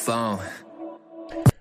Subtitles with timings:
[0.00, 0.38] phone.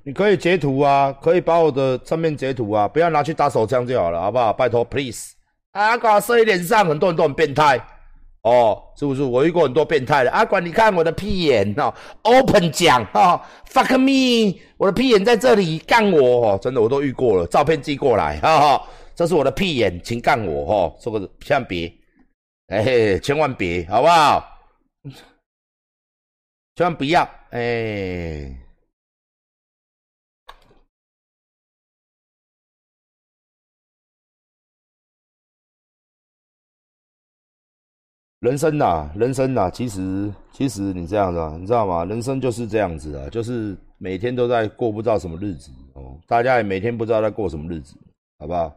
[0.04, 4.54] 你可以截图啊，可以把我的正面截图啊，不要拿去打手枪就好了，好不好？
[4.54, 5.34] 拜托，please。
[5.74, 7.78] 阿管射你脸上，很多人都很变态
[8.42, 9.22] 哦，是不是？
[9.22, 10.32] 我遇过很多变态的。
[10.32, 21.94] 阿管，你看我的屁眼哦，open 讲哈，fuck me，我的屁眼在这里，干我哦，真的我都遇过了，照片寄过来，哈哈，这是我的屁眼，请干我哈，这个千万别，
[22.68, 24.44] 哎嘿，千万别，好不好？
[26.76, 28.56] 千万不要，哎。
[38.40, 42.06] 人生呐，人生呐，其实其实你这样子啊，你知道吗？
[42.06, 47.98] 人生就是这样子啊，就是每天都在过不知道什么日子哦，大家也每天不知道在过什么日子，
[48.40, 48.74] 好不好？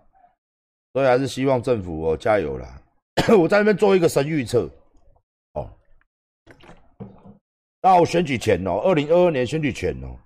[0.93, 2.83] 所以还是希望政府哦加油啦！
[3.39, 4.69] 我在那边做一个神预测
[5.55, 5.71] 哦，
[7.83, 10.17] 到选举前哦，二零二二年选举前哦，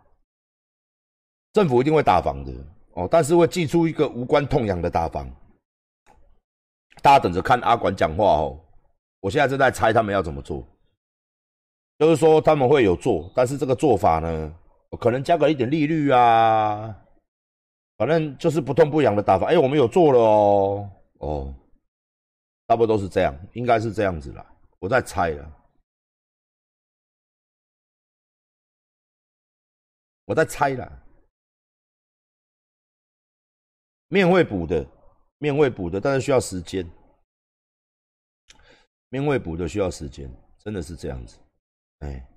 [1.55, 2.53] 政府一定会打房的
[2.93, 5.29] 哦，但是会寄出一个无关痛痒的打房，
[7.03, 8.61] 大家等着看阿管讲话哦。
[9.21, 10.63] 我现在正在猜他们要怎么做，
[11.99, 14.55] 就是说他们会有做，但是这个做法呢，
[15.01, 16.95] 可能加个一点利率啊，
[17.97, 19.47] 反正就是不痛不痒的打法。
[19.47, 21.55] 哎，我们有做了哦，哦，
[22.69, 24.47] 差不多都是这样，应该是这样子啦。
[24.79, 25.53] 我在猜了，
[30.27, 31.07] 我在猜了，
[34.09, 34.87] 面会补的，
[35.39, 36.87] 面会补的，但是需要时间。
[39.09, 41.39] 面会补的需要时间，真的是这样子，
[42.01, 42.29] 哎。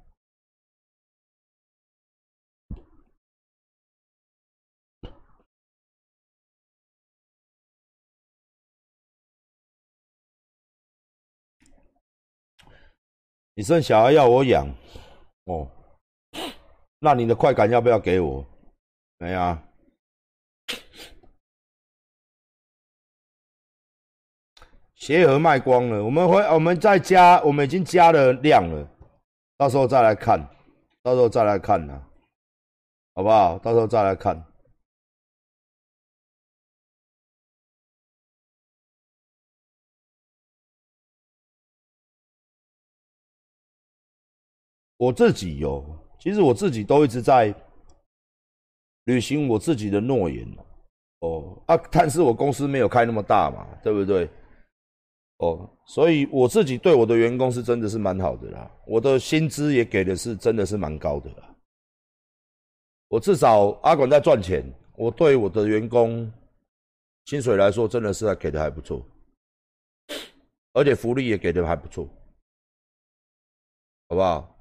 [13.56, 14.66] 你生小孩要我养，
[15.46, 15.70] 哦，
[17.00, 18.46] 那你的快感要不要给我？
[19.18, 19.64] 没啊。
[24.96, 28.86] 鞋盒卖光了，我们会我们再加，我们已经加了量了，
[29.58, 30.40] 到时候再来看，
[31.02, 32.06] 到时候再来看呢，
[33.16, 33.58] 好不好？
[33.60, 34.46] 到时候再来看。
[44.98, 45.82] 我自己有，
[46.20, 47.54] 其实我自己都一直在
[49.06, 50.48] 履行我自己的诺言
[51.20, 54.30] 哦啊，但是我公司没有开那么大嘛，对不对？
[55.38, 61.56] 哦，所以我自己对我的员工是真的是蛮好的啦，我的薪资也给的是真的是蛮高的啦。
[63.08, 64.64] 我至少阿管在赚钱，
[64.98, 66.32] 我对我的员工
[67.26, 69.02] 薪水来说真的是给的还不错，
[70.74, 72.06] 而且福利也给的还不错，
[74.10, 74.59] 好不好？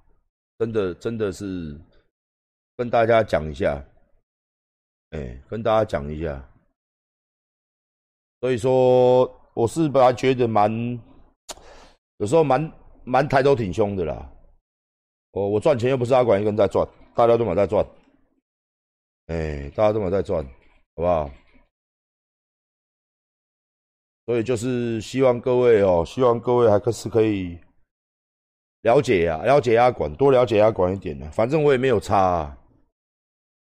[0.59, 1.79] 真的真的是
[2.77, 3.83] 跟大家讲一下，
[5.11, 6.49] 哎，跟大家讲一下，
[8.41, 9.35] 所以说。
[9.55, 10.71] 我是本来觉得蛮，
[12.19, 14.33] 有时候蛮蛮抬头挺胸的啦。
[15.33, 17.85] 我我赚钱又不是阿管一个人在赚，大家都嘛在赚，
[19.27, 21.29] 哎，大家都嘛在赚，好不好？
[24.27, 27.59] 所以就是希望各位哦，希望各位还是可以
[28.83, 31.29] 了解呀，了解阿管，多了解阿管一点呢。
[31.33, 32.57] 反正我也没有差，啊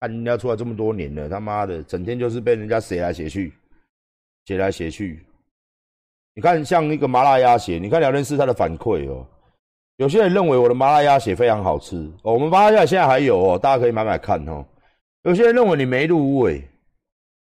[0.02, 3.54] 看人家出来这么多年了，他妈的，整天就是被人家写来写去，
[4.46, 5.26] 写来写去。
[6.36, 9.28] 你看，像那个麻辣鸭血，你看聊天室他的反馈哦。
[9.98, 14.66] 有些人认为我的麻辣鸭血非常好吃，我们麻辣鸭现在还有哦，大家可以买买看哦。
[15.24, 16.64] 有些人认为你没入味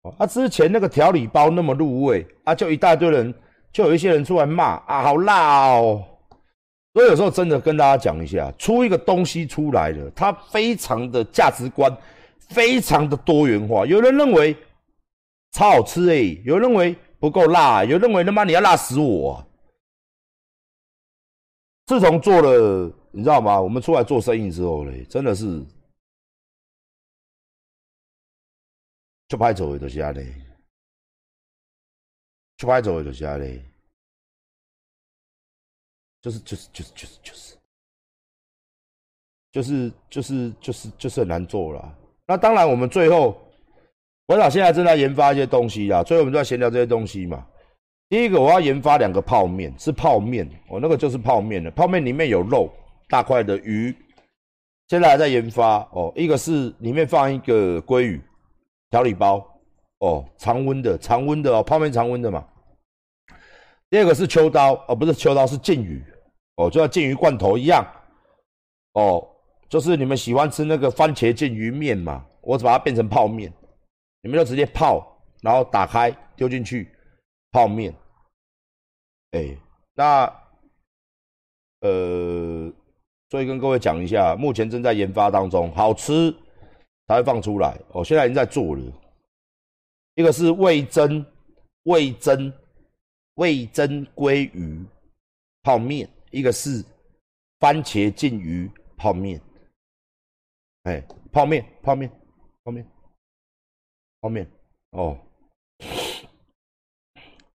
[0.01, 3.33] 哦，啊，之前那个调理包那么入味啊，就一大堆人，
[3.71, 6.03] 就有一些人出来骂啊，好辣哦。
[6.93, 11.95] 所以有时候真的跟大家讲一下，出一个东西出来了，它非常的价值观，
[12.49, 13.85] 非常的多元化。
[13.85, 14.57] 有人认为
[15.51, 16.95] 超好吃哎，有人认为。
[17.21, 19.45] 不够辣，有人认为他妈你要辣死我。
[21.85, 23.59] 自从做了，你知道吗？
[23.59, 25.61] 我们出来做生意之后嘞，真的是
[29.27, 30.33] 就拍走的就是嘞，
[32.55, 33.68] 就拍走的就是嘞，
[36.21, 37.57] 就是就是就是就是就是
[39.51, 41.97] 就是就是就是就是很难做了。
[42.25, 43.37] 那当然，我们最后。
[44.27, 47.43] 我俩现在正在研发一些东西啊，所以我们在闲聊这些东西嘛。
[48.09, 52.71] 第一个，我要研发两个泡面，是泡面，哦，那个就是泡面的，泡面里面有肉，
[53.07, 53.91] 大块的鱼。
[54.87, 58.21] 现在还在研发哦，一个是里面放一个鲑鱼
[58.91, 59.43] 调理包，
[59.97, 62.45] 哦，常温的，常温的哦，泡面常温的嘛。
[63.89, 66.03] 第二个是秋刀，哦，不是秋刀，是剑鱼，
[66.57, 67.83] 哦，就像剑鱼罐头一样，
[68.93, 69.27] 哦，
[69.67, 73.51] 就是你们喜欢吃那个番茄剑鱼面嘛，我只把它变成泡面，
[74.21, 76.91] 你们就直接泡，然后打开丢进去
[77.51, 77.93] 泡面。
[79.31, 79.57] 哎，
[79.95, 80.23] 那
[81.81, 82.71] 呃，
[83.29, 86.31] 所以跟各位讲一下，目前正在研发当中，好吃
[87.07, 87.75] 才会放出来。
[87.93, 88.83] 哦，现在已经在做了，
[90.13, 91.25] 一个是味增
[91.83, 92.51] 味增
[93.39, 94.85] 味增鲑鱼
[95.63, 96.83] 泡面，一个是
[97.59, 99.41] 番茄酱鱼泡面。
[100.83, 101.01] 哎，
[101.31, 102.11] 泡面，泡面，
[102.63, 102.85] 泡面，
[104.19, 104.45] 泡面，
[104.91, 105.17] 哦。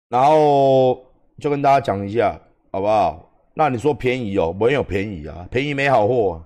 [0.08, 1.04] 然后
[1.38, 2.40] 就跟大家讲一下，
[2.72, 3.30] 好不好？
[3.54, 6.42] 那你说便宜哦，没有便宜啊，便宜没好货，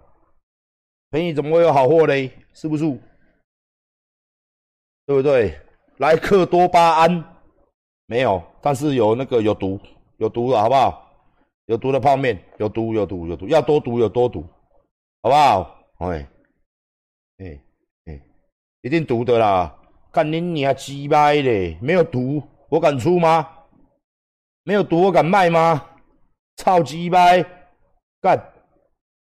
[1.11, 2.31] 便宜怎么会有好货嘞？
[2.52, 2.84] 是不是？
[5.06, 5.61] 对不对？
[5.99, 7.38] 莱克多巴胺
[8.08, 9.78] 没有，但是有那个有毒，
[10.16, 11.05] 有毒的好不好？
[11.66, 14.43] 有毒的泡面，有毒，有毒，有毒，要多毒有多毒，
[15.22, 15.76] 好不好？
[15.99, 16.26] 哎。
[17.38, 17.60] 哎
[18.06, 18.20] 哎，
[18.81, 19.76] 一定毒的啦！
[20.10, 21.78] 干你娘鸡掰嘞！
[21.81, 23.46] 没有毒，我敢出吗？
[24.64, 25.84] 没有毒，我敢卖吗？
[26.56, 27.44] 操鸡掰！
[28.20, 28.43] 干，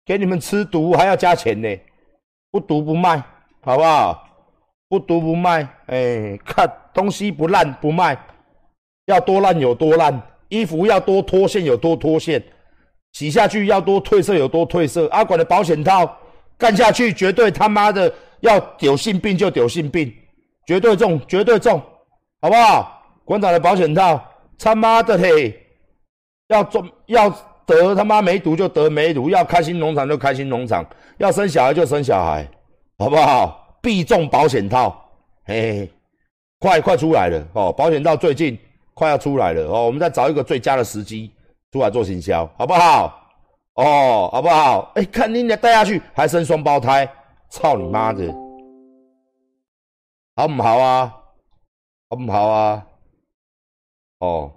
[0.04, 1.80] 给你们吃毒还要加钱呢！
[2.50, 3.24] 不毒不卖，
[3.62, 4.28] 好不好？
[4.90, 5.66] 不毒不卖。
[5.86, 8.20] 哎，看东西不烂不卖，
[9.12, 12.42] 要多烂有多烂，衣服要多脱线有多脱线，
[13.12, 15.08] 洗下去要多褪色有多褪色。
[15.10, 16.18] 阿管的保险套。
[16.62, 20.14] 干下去绝对他妈的要有性病就有性病，
[20.68, 21.82] 绝对中绝对中，
[22.40, 23.02] 好不好？
[23.26, 24.24] 馆长的保险套，
[24.60, 25.60] 他妈的嘿，
[26.50, 27.28] 要中要
[27.66, 30.86] 得他妈没毒就得没毒，要开心农场就开心农场，
[31.18, 32.48] 要生小孩就生小孩，
[33.00, 33.76] 好不好？
[33.82, 35.04] 必中保险套，
[35.46, 35.92] 嘿嘿，
[36.60, 37.74] 快快出来了哦！
[37.76, 38.56] 保险套最近
[38.94, 41.32] 快要出来了哦，我们再找一个最佳的时机
[41.72, 43.18] 出来做行销，好不好？
[43.76, 44.92] 哦，好不好？
[44.96, 47.10] 哎，看你俩带下去还生双胞胎，
[47.50, 48.28] 操你妈的！
[50.36, 51.16] 好唔好啊？
[52.10, 52.86] 好唔好啊？
[54.20, 54.52] 哦，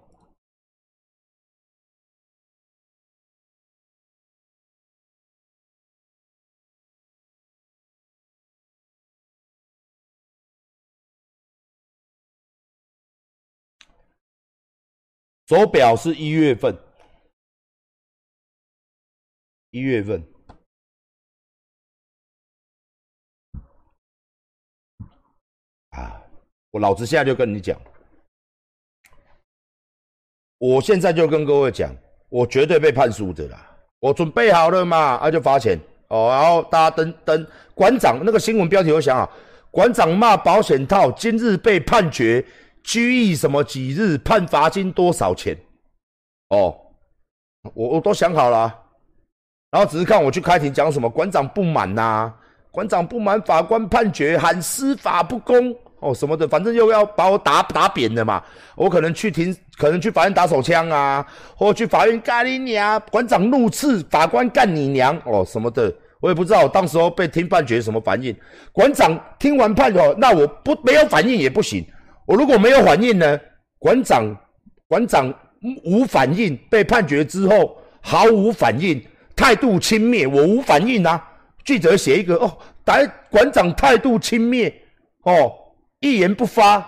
[15.48, 16.76] 手表是一月份。
[19.70, 20.24] 一月份
[25.90, 26.22] 啊，
[26.70, 27.76] 我老子现在就跟你讲，
[30.58, 31.92] 我现在就跟各位讲，
[32.28, 33.76] 我绝对被判输的啦！
[33.98, 35.76] 我准备好了嘛，那就罚钱
[36.06, 36.28] 哦。
[36.30, 39.32] 然后大家等等，馆长那个新闻标题我想好，
[39.72, 42.44] 馆长骂保险套，今日被判决
[42.84, 45.56] 拘役什么几日，判罚金多少钱？
[46.50, 46.76] 哦，
[47.74, 48.72] 我我都想好了。
[49.70, 52.32] 然后只是看我去开庭讲什么，馆长不满呐，
[52.70, 58.40] 馆长不满法官判决，喊司法不公哦什么的，反正又要把我打打扁的嘛。
[58.76, 61.26] 我可能去庭，可能去法院打手枪啊，
[61.56, 68.36] 或去法院干你娘，馆长怒斥法官干你娘哦什么的，我也不知道我当时候被听判决什么反应。
[68.72, 71.84] 馆长听完判哦，那我不没有反应也不行。
[72.26, 73.38] 我如果没有反应呢？
[73.78, 74.24] 馆长
[74.86, 75.32] 馆长
[75.84, 79.04] 无反应，被判决之后毫无反应。
[79.36, 81.22] 态度轻蔑，我无反应啊！
[81.64, 84.72] 记者写一个哦，打馆长态度轻蔑
[85.24, 85.52] 哦，
[86.00, 86.78] 一言不发，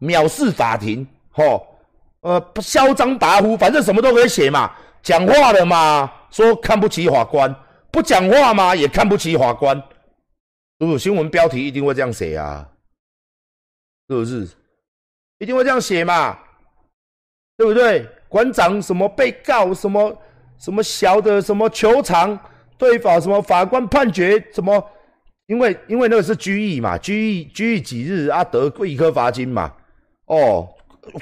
[0.00, 1.06] 藐视法庭
[1.36, 1.64] 哦，
[2.22, 4.72] 呃，嚣张跋扈，反正什么都可以写嘛。
[5.02, 7.48] 讲话了嘛，说看不起法官；
[7.90, 9.76] 不讲话嘛，也看不起法官。
[10.80, 12.68] 是不新闻标题一定会这样写啊？
[14.08, 14.48] 是不是？
[15.42, 16.38] 一定会这样写嘛？
[17.56, 18.08] 对不对？
[18.28, 20.16] 馆长什么被告什么？
[20.56, 22.38] 什么小的什么球场
[22.78, 24.80] 对法什么法官判决什么？
[25.46, 28.44] 因为因为那个是拘役嘛，拘役拘役几日啊？
[28.44, 29.72] 得一颗罚金嘛？
[30.26, 30.68] 哦，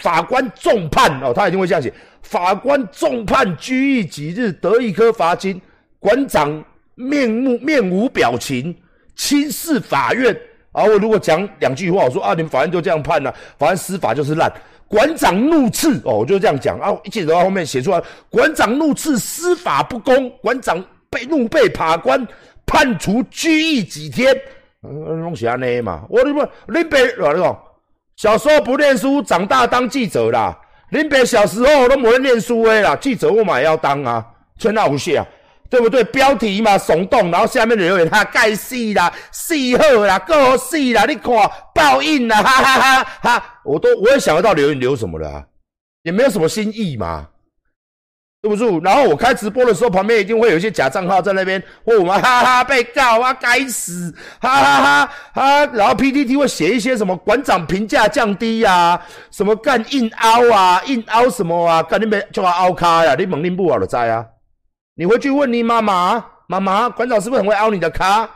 [0.03, 1.91] 法官重判哦，他一定会这样写。
[2.21, 5.59] 法官重判拘役几日，得一颗罚金。
[5.99, 6.63] 馆长
[6.95, 8.77] 面目面无表情，
[9.17, 10.39] 轻视法院。
[10.73, 14.53] 啊，我如果讲两句话，我说啊，你们法院就这样判了，法院司法就是烂。
[14.87, 22.27] 馆长怒斥哦，我就这样讲啊，一记者到后面写出来，馆长怒斥司法不公，馆长被怒被法官
[22.67, 24.37] 判处拘役几天，
[24.81, 27.59] 弄起来呢嘛，我你不林北哪个
[28.17, 30.59] 小时候不念书，长大当记者啦，
[30.91, 34.27] 林北小时候都没念书诶啦，记者我嘛要当啊，
[34.59, 35.27] 真那无谢啊。
[35.71, 36.03] 对不对？
[36.05, 41.05] 标题嘛耸动，然后下面留言他盖死啦，死好啦，够死啦！
[41.07, 41.33] 你看
[41.75, 43.61] 报应啦，哈哈哈哈！
[43.65, 45.47] 我都我也想得到留言留什么了，
[46.03, 47.29] 也没有什么新意嘛。
[48.43, 54.11] 对不住，然后我开直播的时候，旁边一定会有一些假账号在那边，或我们哈哈被告啊，该死，
[54.41, 58.99] 哈哈哈哈，然后 PTT 会写一些什么馆长评价降低呀，
[59.31, 64.25] 什么干硬凹啊，硬凹什么啊，干你们就要凹卡呀，你猛令不好的在啊，
[64.95, 68.29] 你回去问你妈妈，妈妈，馆长是不是很会凹你的卡？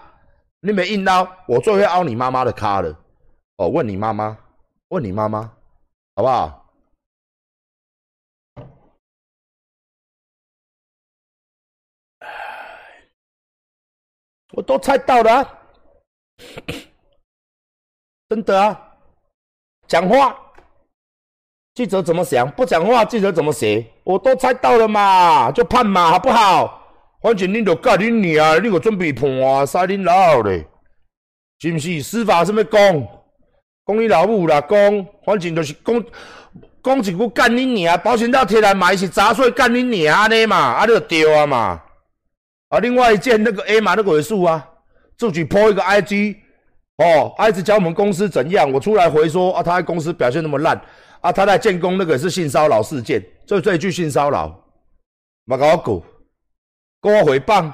[0.61, 2.99] 你没硬凹，我最会凹你妈妈的卡了。
[3.57, 4.37] 哦，问你妈妈，
[4.89, 5.43] 问你妈妈，
[6.17, 6.61] 好不好？
[14.53, 15.59] 我都猜到了，
[18.31, 18.97] 真的啊！
[19.89, 20.44] 讲话，
[21.75, 22.49] 记者怎么想？
[22.53, 23.85] 不讲话，记者怎么写？
[24.05, 26.81] 我都猜到了嘛，就判嘛，好不好？
[27.21, 30.65] 反正你就教恁娘，你个准备判啊，杀你老咧，
[31.59, 32.01] 是不是？
[32.03, 32.81] 司法什么讲？
[33.87, 36.05] 讲你老母啦，讲，反正就是讲，
[36.83, 41.83] 讲一句干恁娘，保险套摕来买是杂碎干恁娘安尼嘛，啊，你就对啊嘛。
[42.69, 44.65] 啊，另外一件那个 A 码那个尾数啊，
[45.19, 46.37] 自己 po 一个 IG，
[46.99, 50.81] 哦，I G 教我们公司怎样，我出来回说啊，他在公司表现那么烂，
[51.25, 54.63] 啊，他在建工那个是性骚扰事件，就这一句性骚扰，
[55.47, 56.05] 嘛搞我狗，
[57.01, 57.73] 跟我回谤，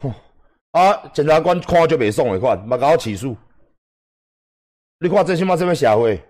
[0.72, 3.36] 啊，检察官看就袂爽的款，嘛搞我起诉，
[4.98, 6.20] 你看这起码这边社会，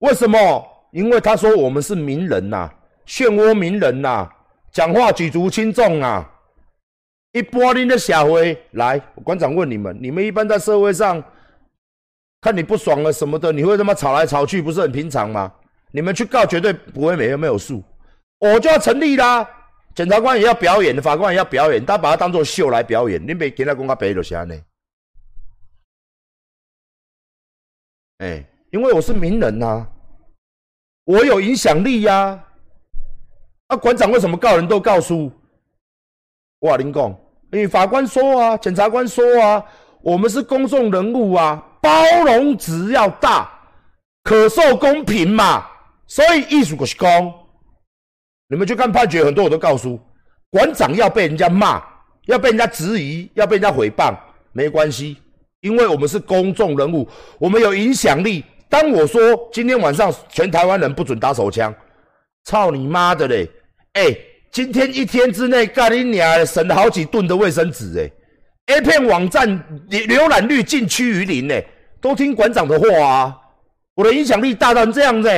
[0.00, 0.66] 为什么？
[0.92, 2.70] 因为他说我们是名人呐，
[3.06, 4.30] 漩涡名人呐。
[4.70, 6.30] 讲话举足轻重啊！
[7.32, 11.24] 一般人的社会，来，馆长问你们：你们一般在社会上
[12.40, 15.52] 看你不爽了什么的，你会他妈吵来吵去，不是很平常吗？
[15.90, 17.82] 你们去告绝对不会没有没有数，
[18.38, 19.48] 我就要成立啦！
[19.94, 23.20] 检察官也要表演，法官也要表演，他把它当做秀来表演。
[23.26, 24.54] 你别给他公开白就行呢。
[28.18, 29.86] 哎，因为我是名人呐，
[31.04, 32.44] 我有影响力呀。
[33.68, 35.32] 啊，馆长为什么告人都告输？
[36.60, 37.10] 哇，林工，
[37.50, 39.64] 因为法官说啊，检察官说啊，
[40.00, 43.48] 我们是公众人物啊，包容值要大，
[44.24, 45.66] 可受公平嘛，
[46.06, 47.32] 所以艺术就是公。
[48.48, 50.00] 你们去看判决，很多我都告诉
[50.50, 51.82] 馆长要被人家骂，
[52.26, 54.16] 要被人家质疑，要被人家诽谤，
[54.52, 55.18] 没关系，
[55.60, 57.08] 因为我们是公众人物，
[57.38, 58.44] 我们有影响力。
[58.70, 59.20] 当我说
[59.52, 61.74] 今天晚上全台湾人不准打手枪，
[62.44, 63.50] 操你妈的嘞！
[63.92, 64.16] 哎，
[64.50, 68.10] 今天一天之内，咖喱娘省了好几吨的卫生纸哎
[68.68, 69.48] ！A 片网站
[69.90, 71.62] 浏浏览率近趋于零哎，
[72.00, 73.36] 都听馆长的话啊！
[73.94, 75.28] 我的影响力大到这样子，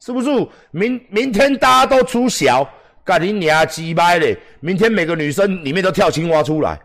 [0.00, 0.28] 是不是？
[0.72, 2.68] 明明天大家都出小，
[3.04, 4.36] 咖喱娘鸡掰嘞！
[4.60, 6.78] 明天每个女生里面都跳青蛙出来，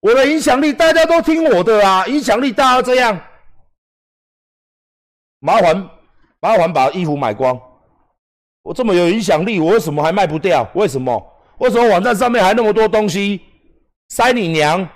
[0.00, 2.06] 我的影响力大家都听我的啊！
[2.06, 3.20] 影响力大到这样，
[5.40, 5.90] 麻烦
[6.40, 7.60] 麻烦把衣服买光。
[8.62, 10.66] 我这么有影响力，我为什么还卖不掉？
[10.74, 11.22] 为什么？
[11.58, 13.42] 为什么网站上面还那么多东西？
[14.08, 14.88] 塞你娘！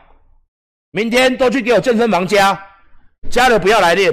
[0.97, 2.59] 明天都去给我健身房加，
[3.29, 4.11] 加了不要来练。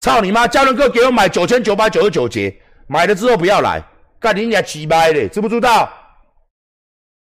[0.00, 0.48] 操你妈！
[0.48, 2.50] 教练哥给我买九千九百九十九节，
[2.86, 3.84] 买了之后不要来，
[4.18, 5.92] 干你娘鸡掰的，知不知道？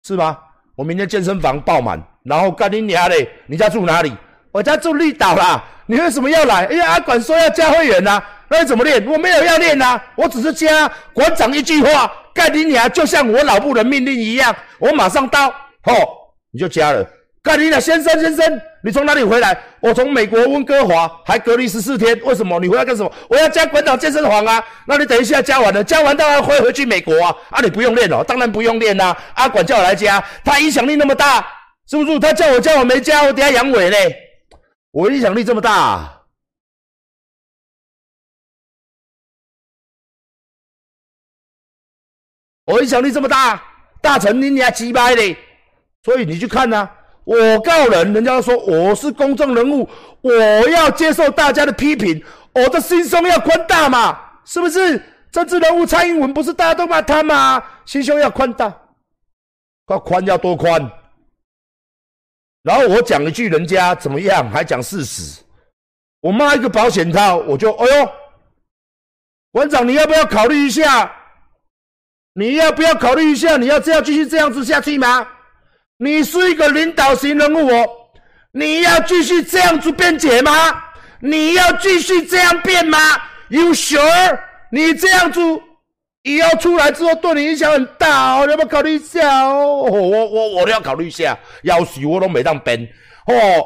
[0.06, 0.38] 是吗？
[0.74, 4.10] 我明天健身房爆满，然后干你娘的，你家住哪里？
[4.50, 5.62] 我家住绿岛啦。
[5.84, 6.64] 你为什么要来？
[6.64, 8.22] 哎呀，阿管说要加会员呐。
[8.48, 9.04] 那你怎么练？
[9.04, 15.50] 我没有要练呐，我只是加馆长一句话，盖你娘就像我老部的命令一样，我马上到，
[15.82, 17.06] 吼，你就加了。
[17.42, 19.60] 干你娘先生先生，你从哪里回来？
[19.80, 22.16] 我从美国温哥华，还隔离十四天。
[22.22, 22.60] 为什么？
[22.60, 23.12] 你回来干什么？
[23.28, 24.64] 我要加馆长健身房啊。
[24.86, 27.34] 那你等一下加完了，加完当然会回去美国啊。
[27.50, 29.16] 啊，你不用练哦，当然不用练呐。
[29.34, 31.44] 阿管叫我来加，他影响力那么大，
[31.88, 32.18] 是不是？
[32.20, 34.16] 他叫我加，我没加，我等下阳痿嘞。
[34.92, 36.20] 我影响力这么大。
[42.66, 43.60] 我影响力这么大，
[44.00, 45.36] 大成你你还鸡掰的，
[46.04, 46.88] 所以你去看呐。
[47.24, 49.88] 我告人，人家说我是公众人物，
[50.20, 50.32] 我
[50.68, 55.00] 要接受大家的批评，我的心胸要宽大嘛，是不是？
[55.30, 57.64] 政治人物蔡英文不是大家都骂他吗？
[57.86, 58.74] 心胸要宽大，
[59.88, 60.90] 要宽要多宽。
[62.62, 65.42] 然后我讲一句，人家怎么样，还讲事实。
[66.20, 68.08] 我骂一个保险套，我就哎呦，
[69.52, 71.10] 馆长你要不要考虑一下？
[72.34, 73.56] 你要不要考虑一下？
[73.56, 75.26] 你要这样继续这样子下去吗？
[76.02, 77.88] 你是一个领导型人物哦，
[78.50, 80.50] 你要继续这样子辩解吗？
[81.20, 82.98] 你要继续这样辩吗
[83.50, 84.40] ？You sure？
[84.72, 85.40] 你这样子
[86.22, 89.76] 以后出来之后对你影响很大哦，你要不要考虑一下哦？
[89.84, 92.82] 我我我都要考虑一下，要是我都没当辩
[93.26, 93.64] 哦。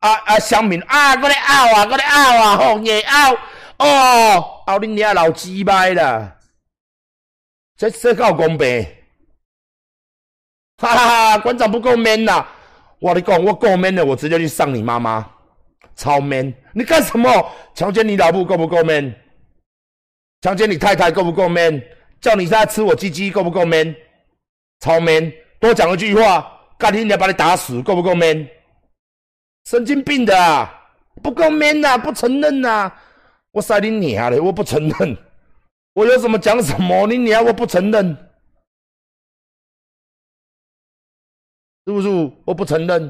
[0.00, 3.32] 啊啊，乡民啊，过来拗啊，过来拗啊，吼，也拗
[3.78, 6.32] 哦，拗你娘老鸡掰啦！
[7.76, 8.84] 这这够公平？
[10.78, 11.38] 哈哈哈！
[11.38, 12.46] 馆长不够 man 呐！
[12.98, 15.26] 我你讲，我够 man 的，我直接去上你妈妈，
[15.94, 16.52] 超 man！
[16.74, 17.30] 你干什么？
[17.74, 19.14] 强奸你老婆够不够 man？
[20.42, 21.82] 强奸你太太够不够 man？
[22.20, 23.94] 叫你在吃我鸡鸡够不够 man？
[24.80, 25.32] 超 man！
[25.58, 28.46] 多讲一句话，干你娘把你打死够不够 man？
[29.64, 30.70] 神经病的啊！
[31.22, 32.92] 不够 man 呐，不承认呐！
[33.52, 34.38] 我塞你娘嘞！
[34.38, 35.16] 我不承认，
[35.94, 37.06] 我有什么讲什么？
[37.06, 38.14] 你娘我不承认，
[41.86, 42.08] 是不是？
[42.44, 43.00] 我不承认，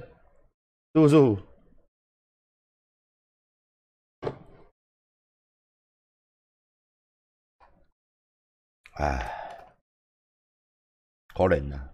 [0.92, 1.16] 是不是？
[8.98, 9.66] 哎，
[11.34, 11.88] 可怜呐！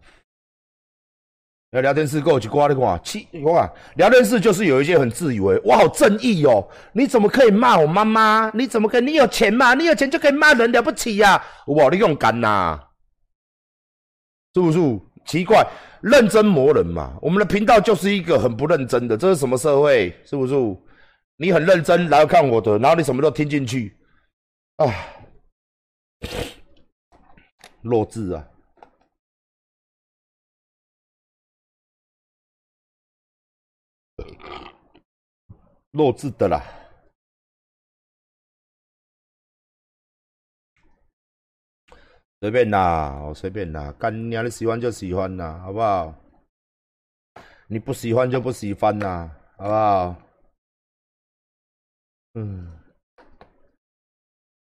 [1.71, 3.71] 要聊天室给我去挂的话，气我啊！
[3.95, 8.51] 聊天室就是有一些很自以为我好正义哦，你怎么可以骂我妈妈？
[8.55, 9.05] 你怎么可以？
[9.05, 9.75] 你有钱嘛？
[9.75, 11.45] 你有钱就可以骂人，了不起呀！
[11.69, 12.89] 哇，你勇敢呐！
[14.55, 14.79] 是不是？
[15.25, 15.67] 奇怪，
[16.03, 17.17] 认真磨人嘛？
[17.23, 20.15] 我们的频道就是一个很不认真的，这是什么社会？
[20.25, 20.55] 是不是？
[21.37, 23.97] 你很认真来看我的，然后你什么都听进去，
[24.77, 24.87] 啊，
[27.81, 28.49] 弱智啊！
[35.91, 36.63] 弱智的啦，
[42.43, 46.13] 随便啦，我随便啦，干娘你喜欢就喜欢啦，好不好？
[47.69, 50.17] 你不喜欢就不喜欢啦，好不好？
[52.35, 52.81] 嗯，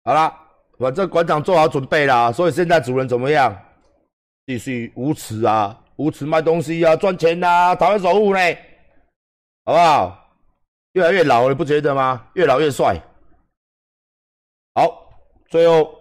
[0.04, 0.36] 好啦，
[0.80, 3.56] 反正馆长做好准备啦，所以现在主人怎么样？
[4.48, 8.40] 继续无耻啊，无耻卖东西啊，赚钱呐，讨厌守护呢。
[9.66, 10.36] 好不好？
[10.94, 12.32] 越来越老，你不觉得吗？
[12.34, 13.00] 越老越帅。
[14.74, 15.08] 好，
[15.50, 15.99] 最后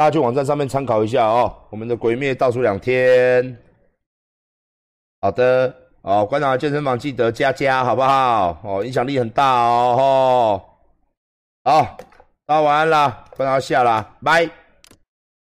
[0.00, 1.54] 大家去网站上面参考一下哦。
[1.68, 3.54] 我们的鬼灭倒数两天。
[5.20, 8.58] 好的，哦，馆长的健身房记得加加，好不好？
[8.64, 10.58] 哦，影响力很大哦。
[11.62, 11.98] 好，
[12.46, 14.48] 大家晚安啦，馆长下啦，拜。